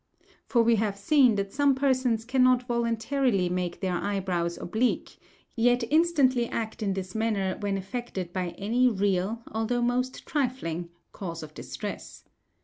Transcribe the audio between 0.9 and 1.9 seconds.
seen that some